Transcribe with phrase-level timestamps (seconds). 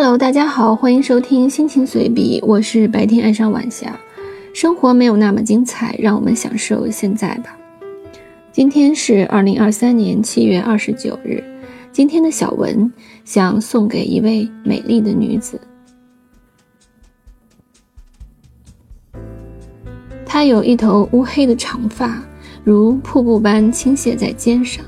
[0.00, 3.98] Hello，大家好，欢迎收听心情随笔，我是白天爱上晚霞。
[4.54, 7.58] 生活没有那么精彩，让我们享受现在吧。
[8.52, 11.42] 今天是二零二三年七月二十九日，
[11.90, 12.92] 今天的小文
[13.24, 15.60] 想送给一位美丽的女子。
[20.24, 22.22] 她有一头乌黑的长发，
[22.62, 24.84] 如瀑布般倾泻在肩上。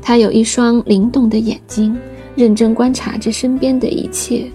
[0.00, 1.94] 她有一双灵动的眼睛。
[2.34, 4.50] 认真观察着身边的一切，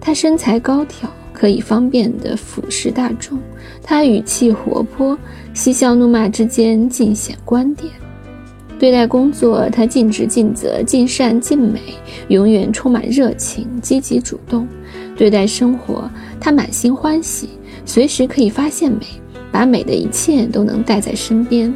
[0.00, 3.38] 他身材高挑，可以方便地俯视大众。
[3.82, 5.16] 他语气活泼，
[5.54, 7.92] 嬉笑怒骂之间尽显观点。
[8.78, 11.80] 对待工作，他尽职尽责、尽善尽美，
[12.28, 14.66] 永远充满热情、积极主动。
[15.16, 16.10] 对待生活，
[16.40, 17.50] 他满心欢喜，
[17.84, 19.06] 随时可以发现美，
[19.52, 21.72] 把美的一切都能带在身边。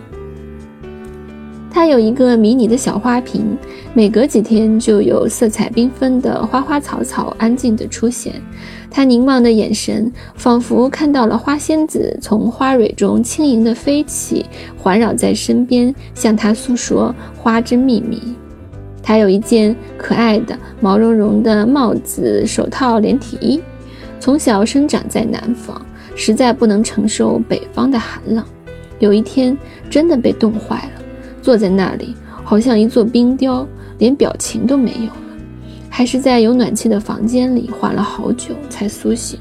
[1.76, 3.44] 他有一个迷你的小花瓶，
[3.92, 8.32] 每隔几天就有色彩缤纷的花花草草安静地出现。
[8.90, 14.46] 他凝望的眼神，仿佛看到了花仙子从花蕊中轻盈地飞起，
[14.78, 18.22] 环绕在身边，向他诉说花之秘密。
[19.02, 23.60] 他有一件可爱的毛茸茸的帽子、手套、连体衣。
[24.18, 25.78] 从小生长在南方，
[26.14, 28.42] 实在不能承受北方的寒冷。
[28.98, 29.54] 有一天，
[29.90, 31.02] 真的被冻坏了。
[31.46, 33.64] 坐在那里，好像一座冰雕，
[33.98, 35.22] 连表情都没有了。
[35.88, 39.38] 还是在有暖气的房间里缓了好久才苏醒。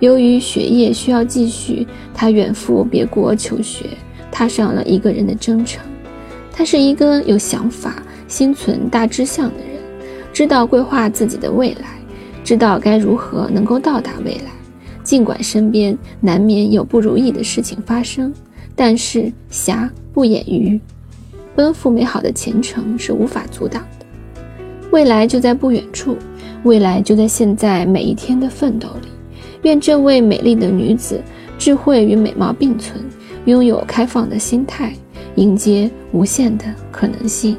[0.00, 3.86] 由于学业需要继续，他远赴别国求学，
[4.28, 5.80] 踏上了一个人的征程。
[6.52, 9.80] 他是一个有想法、心存大志向的人，
[10.32, 11.86] 知道规划自己的未来，
[12.42, 14.50] 知道该如何能够到达未来。
[15.04, 18.34] 尽管身边难免有不如意的事情发生。
[18.76, 20.78] 但是瑕不掩瑜，
[21.56, 24.06] 奔赴美好的前程是无法阻挡的。
[24.92, 26.16] 未来就在不远处，
[26.62, 29.08] 未来就在现在每一天的奋斗里。
[29.62, 31.20] 愿这位美丽的女子，
[31.58, 33.02] 智慧与美貌并存，
[33.46, 34.92] 拥有开放的心态，
[35.34, 37.56] 迎接无限的可能性。